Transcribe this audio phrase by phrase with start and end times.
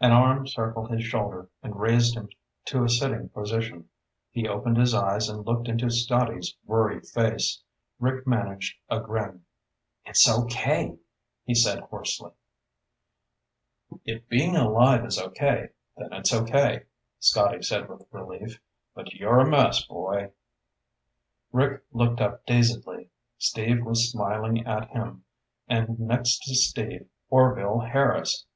[0.00, 2.28] An arm circled his shoulder and raised him
[2.64, 3.88] to a sitting position.
[4.32, 7.62] He opened his eyes and looked into Scotty's worried face.
[8.00, 9.44] Rick managed a grin.
[10.04, 10.98] "It's okay,"
[11.44, 12.32] he said hoarsely.
[14.04, 16.86] "If being alive is okay, then it's okay,"
[17.20, 18.60] Scotty said with relief.
[18.96, 20.32] "But you're a mess, boy."
[21.52, 23.10] Rick looked up dazedly.
[23.38, 25.22] Steve was smiling at him,
[25.68, 28.46] and next to Steve, Orvil Harris!